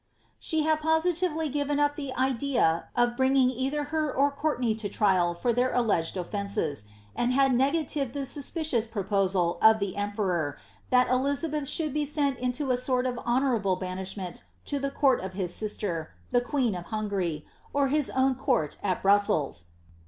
[0.25, 4.75] * She had positively given up the idea of bringing either her or Courte Dsy
[4.79, 6.85] to trial for their alleged oflences,
[7.15, 10.57] and had negatived the suspicions propci^al of the emperor
[10.89, 15.33] that Elizabeth should be sent into a sort of honourable banishment to the couft of
[15.33, 19.65] his sister, the queen of Hungary, or his own court at Brussels.